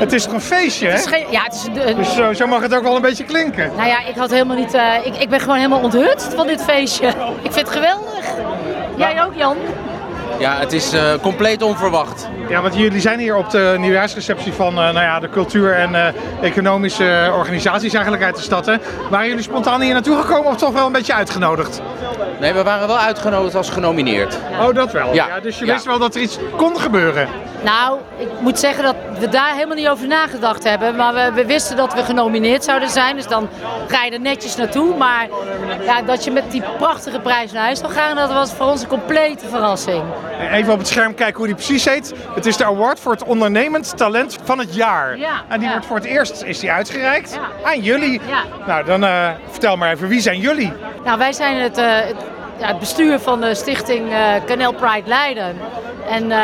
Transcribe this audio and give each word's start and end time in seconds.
Het 0.00 0.12
is 0.12 0.24
toch 0.24 0.32
een 0.32 0.40
feestje, 0.40 0.86
hè? 0.86 0.92
Het 0.92 1.00
is 1.00 1.06
geen, 1.06 1.26
ja, 1.30 1.42
het 1.42 1.54
is 1.54 1.94
Dus 1.96 2.14
zo, 2.14 2.32
zo 2.32 2.46
mag 2.46 2.62
het 2.62 2.74
ook 2.74 2.82
wel 2.82 2.96
een 2.96 3.02
beetje 3.02 3.24
klinken. 3.24 3.70
nou 3.76 3.88
ja, 3.88 4.06
ik 4.06 4.14
had 4.16 4.30
helemaal 4.30 4.56
niet. 4.56 4.74
eh, 4.74 4.94
ik, 5.04 5.16
ik 5.16 5.28
ben 5.28 5.40
gewoon 5.40 5.56
helemaal 5.56 5.80
onthutst 5.80 6.34
van 6.34 6.46
dit 6.46 6.62
feestje. 6.62 7.06
Ik 7.42 7.52
vind 7.52 7.54
het 7.54 7.70
geweldig. 7.70 8.24
Jij 8.96 9.22
ook, 9.24 9.34
Jan? 9.34 9.56
Ja, 10.40 10.56
het 10.58 10.72
is 10.72 10.92
eh, 10.92 11.12
compleet 11.22 11.62
onverwacht. 11.62 12.28
Ja, 12.48 12.60
want 12.62 12.76
jullie 12.76 13.00
zijn 13.00 13.18
hier 13.18 13.36
op 13.36 13.50
de 13.50 13.74
nieuwjaarsreceptie 13.78 14.52
van 14.52 14.68
eh, 14.68 14.74
nou 14.74 15.00
ja, 15.00 15.20
de 15.20 15.28
cultuur- 15.30 15.74
en 15.74 15.94
eh, 15.94 16.14
economische 16.40 17.32
organisaties 17.36 17.92
eigenlijk 17.92 18.24
uit 18.24 18.36
de 18.36 18.42
stad. 18.42 18.66
Hè? 18.66 18.74
Waren 19.10 19.28
jullie 19.28 19.42
spontaan 19.42 19.80
hier 19.80 19.92
naartoe 19.92 20.16
gekomen 20.20 20.50
of 20.50 20.56
toch 20.56 20.72
wel 20.72 20.86
een 20.86 20.92
beetje 20.92 21.14
uitgenodigd? 21.14 21.82
Nee, 22.40 22.52
we 22.52 22.62
waren 22.62 22.86
wel 22.86 22.98
uitgenodigd 22.98 23.54
als 23.54 23.70
genomineerd. 23.70 24.38
Oh, 24.60 24.74
dat 24.74 24.92
wel. 24.92 25.14
Ja. 25.14 25.40
dus 25.42 25.58
je 25.58 25.66
Ja. 25.66 25.72
wist 25.72 25.84
wel 25.84 25.98
dat 25.98 26.14
er 26.14 26.20
iets 26.20 26.38
kon 26.56 26.80
gebeuren. 26.80 27.28
Nou, 27.62 27.98
ik 28.16 28.28
moet 28.40 28.58
zeggen 28.58 28.84
dat 28.84 28.94
we 29.18 29.28
daar 29.28 29.52
helemaal 29.54 29.76
niet 29.76 29.88
over 29.88 30.06
nagedacht 30.06 30.64
hebben. 30.64 30.96
Maar 30.96 31.14
we, 31.14 31.32
we 31.34 31.46
wisten 31.46 31.76
dat 31.76 31.94
we 31.94 32.02
genomineerd 32.04 32.64
zouden 32.64 32.88
zijn. 32.90 33.16
Dus 33.16 33.26
dan 33.26 33.48
ga 33.88 34.04
je 34.04 34.10
er 34.10 34.20
netjes 34.20 34.56
naartoe. 34.56 34.96
Maar 34.96 35.28
ja, 35.84 36.02
dat 36.02 36.24
je 36.24 36.30
met 36.30 36.50
die 36.50 36.62
prachtige 36.78 37.18
prijs 37.20 37.52
naar 37.52 37.62
huis 37.62 37.78
zou 37.78 37.92
gaan, 37.92 38.16
dat 38.16 38.32
was 38.32 38.52
voor 38.52 38.66
ons 38.66 38.82
een 38.82 38.88
complete 38.88 39.48
verrassing. 39.48 40.02
Even 40.40 40.72
op 40.72 40.78
het 40.78 40.88
scherm 40.88 41.14
kijken 41.14 41.36
hoe 41.36 41.46
die 41.46 41.54
precies 41.54 41.84
heet. 41.84 42.14
Het 42.34 42.46
is 42.46 42.56
de 42.56 42.64
award 42.64 43.00
voor 43.00 43.12
het 43.12 43.24
ondernemend 43.24 43.96
talent 43.96 44.38
van 44.44 44.58
het 44.58 44.74
jaar. 44.74 45.18
Ja, 45.18 45.42
en 45.48 45.58
die 45.58 45.66
ja. 45.66 45.72
wordt 45.72 45.86
voor 45.86 45.96
het 45.96 46.04
eerst 46.04 46.42
is 46.42 46.58
die 46.58 46.70
uitgereikt 46.72 47.34
Ja. 47.34 47.68
aan 47.70 47.80
jullie. 47.80 48.20
Ja. 48.28 48.42
Nou, 48.66 48.84
dan 48.84 49.04
eh, 49.04 49.28
vertel 49.50 49.76
maar 49.76 49.90
even, 49.92 50.08
wie 50.08 50.20
zijn 50.20 50.38
jullie? 50.38 50.72
Nou, 51.04 51.18
wij 51.18 51.32
zijn 51.32 51.56
het, 51.56 51.78
eh, 51.78 51.86
het, 51.86 52.16
ja, 52.58 52.66
het 52.66 52.78
bestuur 52.78 53.18
van 53.18 53.40
de 53.40 53.54
stichting 53.54 54.12
eh 54.12 54.18
Canal 54.46 54.72
Pride 54.72 55.08
Leiden. 55.08 55.56
En 56.08 56.22
eh, 56.30 56.38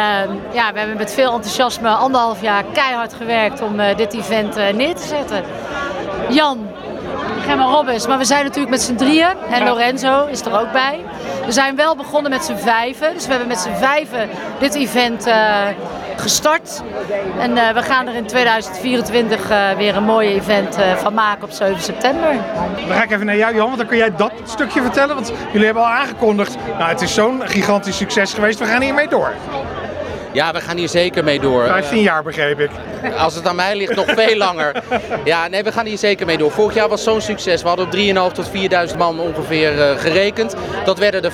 ja, 0.53 0.73
we 0.73 0.79
hebben 0.79 0.97
met 0.97 1.13
veel 1.13 1.33
enthousiasme 1.33 1.89
anderhalf 1.89 2.41
jaar 2.43 2.65
keihard 2.73 3.15
gewerkt 3.15 3.63
om 3.63 3.81
eh, 3.81 3.97
dit 3.97 4.15
event 4.15 4.57
eh, 4.57 4.75
neer 4.75 4.95
te 4.95 5.07
zetten. 5.07 5.43
Jan, 6.29 6.66
Gemma 7.47 7.65
Robbins, 7.65 8.07
maar 8.07 8.19
we 8.19 8.25
zijn 8.25 8.45
natuurlijk 8.45 8.71
met 8.71 8.83
z'n 8.83 8.95
drieën. 8.95 9.35
En. 9.51 9.65
Lorenzo 9.65 10.27
is 10.27 10.41
er 10.41 10.61
ook 10.61 10.73
bij. 10.73 11.05
We 11.47 11.53
zijn 11.53 11.77
wel 11.77 11.97
begonnen 11.97 12.31
met 12.31 12.45
z'n 12.45 12.57
vijven. 12.57 13.15
Dus 13.15 13.25
we 13.25 13.31
hebben 13.31 13.49
met 13.49 13.59
z'n 13.59 13.75
vijven 13.75 14.29
dit 14.59 14.75
event 14.75 15.27
eh, 15.27 15.67
gestart. 16.17 16.83
En 17.39 17.57
eh, 17.57 17.75
we 17.75 17.83
gaan 17.83 18.07
er 18.07 18.15
in 18.15 18.27
2024 18.27 19.51
eh, 19.51 19.71
weer 19.71 19.97
een 19.97 20.05
mooi 20.05 20.35
event 20.35 20.77
van 20.97 21.15
maken 21.15 21.45
op 21.45 21.51
7 21.51 21.83
september. 21.83 22.35
Dan 22.87 22.97
ga 22.97 23.03
ik 23.03 23.11
even 23.11 23.27
naar 23.27 23.37
jou, 23.37 23.55
Jan, 23.55 23.67
want 23.67 23.79
dan 23.79 23.87
kun 23.87 23.97
jij 23.97 24.17
dat 24.17 24.33
stukje 24.45 24.83
vertellen. 24.83 25.15
Want 25.15 25.33
jullie 25.53 25.65
hebben 25.65 25.83
al 25.83 25.89
aangekondigd, 25.89 26.57
nou, 26.79 26.91
het 26.91 27.01
is 27.01 27.15
zo'n 27.15 27.43
gigantisch 27.45 27.97
succes 27.97 28.35
geweest, 28.35 28.59
we 28.59 28.65
gaan 28.65 28.83
hiermee 28.83 29.09
door. 29.09 29.33
Ja, 30.37 30.53
we 30.53 30.61
gaan 30.61 30.77
hier 30.77 30.89
zeker 30.89 31.25
mee 31.25 31.41
door. 31.41 31.67
15 31.67 32.01
jaar 32.01 32.23
begreep 32.23 32.61
ik. 32.61 32.71
Als 33.19 33.35
het 33.35 33.47
aan 33.47 33.57
mij 33.57 33.77
ligt, 33.77 33.95
nog 33.95 34.07
veel 34.07 34.37
langer. 34.47 34.83
Ja, 35.25 35.49
nee, 35.49 35.63
we 35.63 35.73
gaan 35.73 35.87
hier 35.87 35.99
zeker 35.99 36.27
mee 36.27 36.37
door. 36.39 36.51
Vorig 36.51 36.75
jaar 36.75 36.89
was 36.89 37.03
zo'n 37.03 37.21
succes. 37.21 37.63
We 37.63 37.69
hadden 37.69 37.87
op 37.87 38.31
3.500 38.31 38.35
tot 38.35 38.51
4.000 38.91 38.97
man 38.99 39.21
ongeveer 39.21 39.81
eh, 39.81 39.99
gerekend. 39.99 40.55
Dat 40.85 40.99
werden 40.99 41.23
er 41.23 41.33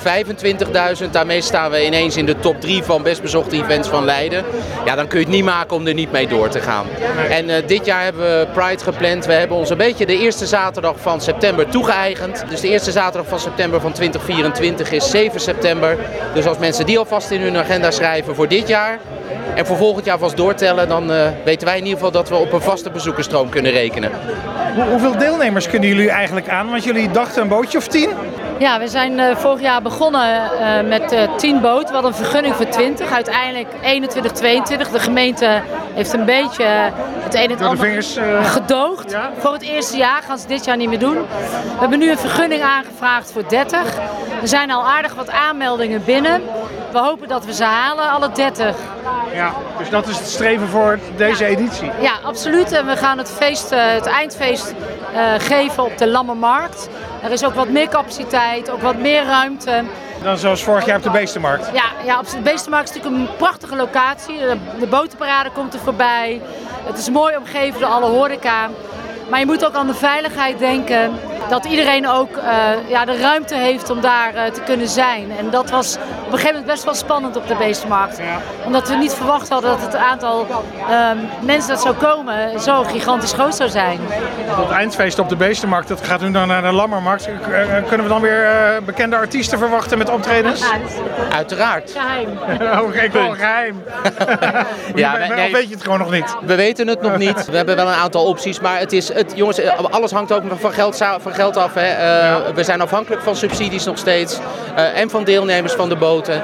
25.000. 1.03 1.09
Daarmee 1.11 1.41
staan 1.41 1.71
we 1.71 1.85
ineens 1.85 2.17
in 2.17 2.25
de 2.25 2.39
top 2.39 2.61
3 2.61 2.83
van 2.83 3.03
best 3.03 3.21
bezochte 3.21 3.55
events 3.55 3.87
van 3.87 4.05
Leiden. 4.05 4.45
Ja, 4.85 4.95
dan 4.95 5.07
kun 5.07 5.19
je 5.19 5.25
het 5.25 5.33
niet 5.33 5.43
maken 5.43 5.75
om 5.75 5.87
er 5.87 5.93
niet 5.93 6.11
mee 6.11 6.27
door 6.27 6.49
te 6.49 6.59
gaan. 6.59 6.85
En 7.29 7.49
eh, 7.49 7.67
dit 7.67 7.85
jaar 7.85 8.03
hebben 8.03 8.21
we 8.21 8.47
Pride 8.53 8.83
gepland. 8.83 9.25
We 9.25 9.33
hebben 9.33 9.57
ons 9.57 9.69
een 9.69 9.77
beetje 9.77 10.05
de 10.05 10.17
eerste 10.17 10.45
zaterdag 10.45 10.95
van 10.97 11.21
september 11.21 11.69
toegeëigend. 11.69 12.43
Dus 12.49 12.61
de 12.61 12.69
eerste 12.69 12.91
zaterdag 12.91 13.29
van 13.29 13.39
september 13.39 13.81
van 13.81 13.91
2024 13.91 14.91
is 14.91 15.09
7 15.09 15.39
september. 15.39 15.97
Dus 16.33 16.45
als 16.45 16.57
mensen 16.57 16.85
die 16.85 16.97
alvast 16.97 17.31
in 17.31 17.41
hun 17.41 17.57
agenda 17.57 17.91
schrijven 17.91 18.35
voor 18.35 18.47
dit 18.47 18.67
jaar... 18.67 18.92
En 19.55 19.65
voor 19.65 19.77
volgend 19.77 20.05
jaar 20.05 20.17
vast 20.17 20.37
doortellen, 20.37 20.87
dan 20.87 21.11
eh, 21.11 21.27
weten 21.45 21.67
wij 21.67 21.77
in 21.77 21.83
ieder 21.83 21.97
geval 21.97 22.11
dat 22.11 22.29
we 22.29 22.35
op 22.35 22.53
een 22.53 22.61
vaste 22.61 22.89
bezoekersstroom 22.89 23.49
kunnen 23.49 23.71
rekenen. 23.71 24.11
Hoe- 24.75 24.83
hoeveel 24.83 25.17
deelnemers 25.17 25.67
kunnen 25.69 25.89
jullie 25.89 26.09
eigenlijk 26.09 26.49
aan? 26.49 26.69
Want 26.69 26.83
jullie 26.83 27.11
dachten 27.11 27.41
een 27.41 27.47
bootje 27.47 27.77
of 27.77 27.87
tien? 27.87 28.09
Ja, 28.63 28.79
we 28.79 28.87
zijn 28.87 29.19
eh, 29.19 29.35
vorig 29.35 29.61
jaar 29.61 29.81
begonnen 29.81 30.51
eh, 30.51 30.87
met 30.87 31.11
eh 31.11 31.35
10 31.35 31.61
boten. 31.61 31.87
We 31.87 31.93
hadden 31.93 32.11
een 32.11 32.17
vergunning 32.17 32.55
voor 32.55 32.65
20, 32.65 33.11
uiteindelijk 33.11 33.67
21, 33.81 34.31
22. 34.31 34.89
De 34.89 34.99
gemeente 34.99 35.61
heeft 35.93 36.13
een 36.13 36.25
beetje 36.25 36.63
eh, 36.63 36.85
het 37.23 37.33
een 37.33 37.49
en 37.49 37.65
ander 37.65 37.85
vingers, 37.85 38.15
eh, 38.15 38.45
gedoogd. 38.45 39.11
ja. 39.11 39.31
Voor 39.37 39.53
het 39.53 39.61
eerste 39.61 39.97
jaar 39.97 40.21
gaan 40.21 40.37
ze 40.37 40.47
dit 40.47 40.65
jaar 40.65 40.77
niet 40.77 40.89
meer 40.89 40.99
doen. 40.99 41.15
We 41.15 41.79
hebben 41.79 41.99
nu 41.99 42.09
een 42.11 42.17
vergunning 42.17 42.61
aangevraagd 42.61 43.31
voor 43.31 43.43
30. 43.47 43.79
Er 44.41 44.47
zijn 44.47 44.71
al 44.71 44.87
aardig 44.87 45.13
wat 45.13 45.29
aanmeldingen 45.29 46.03
binnen. 46.05 46.41
We 46.91 46.97
hopen 46.99 47.27
dat 47.27 47.45
we 47.45 47.53
ze 47.53 47.63
halen, 47.63 48.09
alle 48.09 48.31
30. 48.31 48.75
Ja, 49.33 49.53
dus 49.77 49.89
dat 49.89 50.07
is 50.07 50.17
het 50.17 50.27
streven 50.27 50.67
voor 50.67 50.99
deze 51.15 51.45
editie. 51.45 51.91
Ja, 52.01 52.13
absoluut. 52.23 52.71
En 52.71 52.85
we 52.85 52.97
gaan 52.97 53.17
het, 53.17 53.31
feest, 53.31 53.71
eh, 53.71 53.79
het 53.85 54.05
eindfeest 54.05 54.73
eh, 55.13 55.33
geven 55.37 55.83
op 55.83 55.97
de 55.97 56.07
Lammermarkt. 56.07 56.89
Er 57.23 57.31
is 57.31 57.43
ook 57.43 57.53
wat 57.53 57.69
meer 57.69 57.87
capaciteit, 57.87 58.69
ook 58.69 58.81
wat 58.81 58.97
meer 58.97 59.23
ruimte. 59.23 59.83
Dan 60.23 60.37
zoals 60.37 60.63
vorig 60.63 60.85
jaar 60.85 60.97
op 60.97 61.03
de 61.03 61.09
Beestenmarkt. 61.09 61.69
Ja, 61.73 61.85
ja 62.05 62.19
op 62.19 62.29
de 62.29 62.39
Beestenmarkt 62.39 62.89
is 62.89 62.95
natuurlijk 62.95 63.29
een 63.29 63.35
prachtige 63.37 63.75
locatie. 63.75 64.37
De, 64.37 64.57
de 64.79 64.87
botenparade 64.87 65.51
komt 65.51 65.73
er 65.73 65.79
voorbij. 65.79 66.41
Het 66.85 66.97
is 66.97 67.09
mooi 67.09 67.35
omgeven 67.37 67.79
door 67.79 67.89
alle 67.89 68.05
horeca. 68.05 68.69
Maar 69.33 69.41
je 69.41 69.47
moet 69.47 69.65
ook 69.65 69.75
aan 69.75 69.87
de 69.87 69.93
veiligheid 69.93 70.59
denken. 70.59 71.11
Dat 71.49 71.65
iedereen 71.65 72.07
ook 72.07 72.37
eh, 72.37 72.89
ja, 72.89 73.05
de 73.05 73.17
ruimte 73.17 73.55
heeft 73.55 73.89
om 73.89 74.01
daar 74.01 74.35
eh, 74.35 74.51
te 74.51 74.61
kunnen 74.61 74.87
zijn. 74.87 75.31
En 75.37 75.49
dat 75.49 75.69
was 75.69 75.95
op 75.95 76.01
een 76.25 76.31
gegeven 76.31 76.47
moment 76.47 76.65
best 76.65 76.83
wel 76.83 76.93
spannend 76.93 77.35
op 77.35 77.47
de 77.47 77.55
Beestenmarkt. 77.55 78.19
Omdat 78.65 78.89
we 78.89 78.95
niet 78.95 79.13
verwacht 79.13 79.49
hadden 79.49 79.69
dat 79.69 79.81
het 79.81 79.95
aantal 79.95 80.47
ehm, 80.89 81.17
mensen 81.41 81.69
dat 81.69 81.81
zou 81.81 81.95
komen 81.95 82.59
zo 82.59 82.83
gigantisch 82.83 83.33
groot 83.33 83.55
zou 83.55 83.69
zijn. 83.69 83.99
Het 84.45 84.69
eindfeest 84.69 85.19
op 85.19 85.29
de 85.29 85.35
Beestenmarkt, 85.35 85.87
dat 85.87 86.01
gaat 86.01 86.21
nu 86.21 86.31
dan 86.31 86.47
naar 86.47 86.61
de 86.61 86.71
Lammermarkt. 86.71 87.27
Eh, 87.27 87.33
Kunnen 87.87 88.05
we 88.05 88.11
dan 88.13 88.21
weer 88.21 88.47
bekende 88.85 89.15
artiesten 89.15 89.57
verwachten 89.57 89.97
met 89.97 90.09
optredens? 90.09 90.59
Ja, 90.59 90.77
dat 90.77 91.33
Uiteraard. 91.33 91.91
geheim. 91.91 92.29
Oh, 92.83 92.95
ik 92.95 93.11
wil 93.11 93.21
een 93.21 93.35
geheim. 93.35 93.83
Ja, 94.95 95.17
nee. 95.17 95.45
Of 95.45 95.51
weet 95.51 95.67
je 95.67 95.73
het 95.73 95.83
gewoon 95.83 95.99
nog 95.99 96.11
niet? 96.11 96.35
We 96.41 96.55
weten 96.55 96.87
het 96.87 97.01
nog 97.01 97.17
niet. 97.17 97.45
We 97.45 97.55
hebben 97.55 97.75
wel 97.75 97.87
een 97.87 97.93
aantal 97.93 98.25
opties, 98.25 98.59
maar 98.59 98.79
het 98.79 98.93
is, 98.93 99.09
het, 99.23 99.37
jongens, 99.37 99.59
eh, 99.59 99.79
alles 99.89 100.11
hangt 100.11 100.31
ook 100.31 100.43
van 100.59 100.71
geld, 100.71 100.97
van 100.97 101.33
geld 101.33 101.57
af. 101.57 101.73
Hè. 101.73 101.87
Eh, 101.87 102.53
We 102.55 102.63
zijn 102.63 102.81
afhankelijk 102.81 103.21
van 103.21 103.35
subsidies 103.35 103.85
nog 103.85 103.97
steeds 103.97 104.39
eh, 104.75 104.99
en 104.99 105.09
van 105.09 105.23
deelnemers 105.23 105.73
van 105.73 105.89
de 105.89 105.95
boten. 105.95 106.43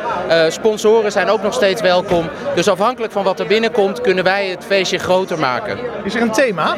Sponsoren 0.50 1.12
zijn 1.12 1.30
ook 1.30 1.42
nog 1.42 1.54
steeds 1.54 1.82
welkom. 1.82 2.30
Dus 2.56 2.68
afhankelijk 2.68 3.12
van 3.14 3.24
wat 3.24 3.40
er 3.40 3.48
binnenkomt, 3.48 4.02
kunnen 4.02 4.24
wij 4.24 4.48
het 4.48 4.66
feestje 4.66 4.98
groter 4.98 5.40
maken. 5.40 5.78
Is 6.04 6.16
er 6.16 6.22
een 6.22 6.32
thema? 6.32 6.76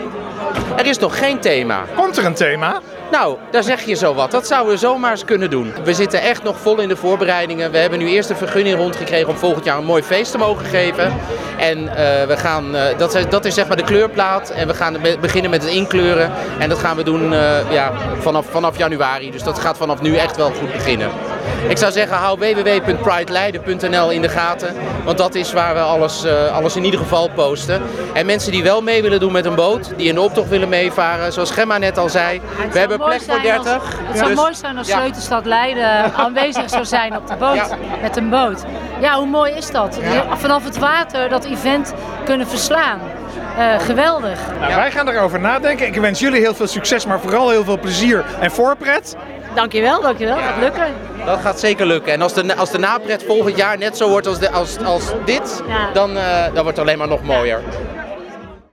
Er 0.77 0.85
is 0.85 0.97
nog 0.97 1.17
geen 1.17 1.39
thema. 1.39 1.83
Komt 1.95 2.17
er 2.17 2.25
een 2.25 2.33
thema? 2.33 2.79
Nou, 3.11 3.37
daar 3.51 3.63
zeg 3.63 3.81
je 3.81 3.95
zo 3.95 4.13
wat. 4.13 4.31
Dat 4.31 4.47
zouden 4.47 4.73
we 4.73 4.79
zomaar 4.79 5.11
eens 5.11 5.25
kunnen 5.25 5.49
doen. 5.49 5.73
We 5.83 5.93
zitten 5.93 6.21
echt 6.21 6.43
nog 6.43 6.59
vol 6.59 6.79
in 6.79 6.87
de 6.87 6.95
voorbereidingen. 6.95 7.71
We 7.71 7.77
hebben 7.77 7.99
nu 7.99 8.07
eerst 8.09 8.29
een 8.29 8.35
vergunning 8.35 8.77
rondgekregen 8.77 9.29
om 9.29 9.35
volgend 9.37 9.65
jaar 9.65 9.77
een 9.77 9.85
mooi 9.85 10.03
feest 10.03 10.31
te 10.31 10.37
mogen 10.37 10.65
geven. 10.65 11.13
En 11.57 11.87
eh, 11.87 12.27
we 12.27 12.37
gaan, 12.37 12.75
eh, 12.75 12.97
dat, 12.97 13.15
is, 13.15 13.29
dat 13.29 13.45
is 13.45 13.53
zeg 13.53 13.67
maar 13.67 13.77
de 13.77 13.83
kleurplaat. 13.83 14.49
En 14.49 14.67
we 14.67 14.73
gaan 14.73 14.97
be- 15.01 15.17
beginnen 15.21 15.51
met 15.51 15.61
het 15.63 15.71
inkleuren. 15.71 16.31
En 16.59 16.69
dat 16.69 16.79
gaan 16.79 16.95
we 16.97 17.03
doen 17.03 17.33
eh, 17.33 17.71
ja, 17.71 17.91
vanaf, 18.19 18.45
vanaf 18.49 18.77
januari. 18.77 19.31
Dus 19.31 19.43
dat 19.43 19.59
gaat 19.59 19.77
vanaf 19.77 20.01
nu 20.01 20.15
echt 20.15 20.35
wel 20.37 20.51
goed 20.51 20.71
beginnen. 20.71 21.09
Ik 21.67 21.77
zou 21.77 21.91
zeggen, 21.91 22.17
hou 22.17 22.39
www.prideleiden.nl 22.39 24.09
in 24.11 24.21
de 24.21 24.29
gaten. 24.29 24.73
Want 25.05 25.17
dat 25.17 25.35
is 25.35 25.53
waar 25.53 25.73
we 25.73 25.79
alles, 25.79 26.23
eh, 26.23 26.55
alles 26.55 26.75
in 26.75 26.83
ieder 26.83 26.99
geval 26.99 27.29
posten. 27.29 27.81
En 28.13 28.25
mensen 28.25 28.51
die 28.51 28.63
wel 28.63 28.81
mee 28.81 29.01
willen 29.01 29.19
doen 29.19 29.31
met 29.31 29.45
een 29.45 29.55
boot, 29.55 29.91
die 29.97 30.07
in 30.07 30.15
de 30.15 30.21
optocht 30.21 30.49
willen 30.49 30.69
meevaren, 30.69 31.33
zoals 31.33 31.51
Gemma 31.51 31.77
net 31.77 31.97
al 31.97 32.09
zei. 32.09 32.41
We 32.71 32.79
hebben 32.79 32.97
plek 32.97 33.21
voor 33.21 33.35
zijn 33.41 33.57
als- 33.57 33.63
30. 33.65 33.99
het 34.03 34.17
zou 34.17 34.29
Dus- 34.29 34.39
mooi 34.39 34.53
zijn 34.55 34.77
als 34.77 34.87
ja. 34.87 34.97
Sleutelstad 34.97 35.45
Leiden 35.45 36.13
aanwezig 36.25 36.69
zou 36.69 36.85
zijn 36.85 37.15
op 37.17 37.27
de 37.27 37.35
boot. 37.35 37.55
Ja. 37.55 37.67
Met 38.01 38.17
een 38.17 38.29
boot. 38.29 38.63
Ja, 39.01 39.15
hoe 39.17 39.27
mooi 39.27 39.51
is 39.53 39.71
dat? 39.71 39.99
Vanaf 40.37 40.63
het 40.63 40.77
water 40.77 41.29
dat 41.29 41.45
event 41.45 41.93
kunnen 42.25 42.47
verslaan. 42.47 42.99
Eh, 43.57 43.79
geweldig. 43.79 44.39
Nou, 44.59 44.75
Wij 44.75 44.91
gaan 44.91 45.07
erover 45.09 45.39
nadenken. 45.39 45.87
Ik 45.87 45.95
wens 45.95 46.19
jullie 46.19 46.39
heel 46.41 46.55
veel 46.55 46.67
succes, 46.67 47.05
maar 47.05 47.19
vooral 47.19 47.49
heel 47.49 47.63
veel 47.63 47.79
plezier 47.79 48.25
en 48.39 48.51
voorpret. 48.51 49.15
Dankjewel, 49.55 50.01
dankjewel. 50.01 50.37
Gaat 50.37 50.59
lukken. 50.59 50.85
Dat 51.25 51.39
gaat 51.41 51.59
zeker 51.59 51.85
lukken. 51.85 52.13
En 52.13 52.21
als 52.21 52.33
de, 52.33 52.55
als 52.55 52.71
de 52.71 52.77
napret 52.79 53.23
volgend 53.23 53.57
jaar 53.57 53.77
net 53.77 53.97
zo 53.97 54.09
wordt 54.09 54.27
als, 54.27 54.39
de, 54.39 54.51
als, 54.51 54.77
als 54.85 55.03
dit, 55.25 55.63
Ja. 55.67 55.91
dan, 55.93 56.17
eh, 56.17 56.43
dan 56.43 56.63
wordt 56.63 56.67
het 56.67 56.79
alleen 56.79 56.97
maar 56.97 57.07
nog 57.07 57.23
mooier. 57.23 57.61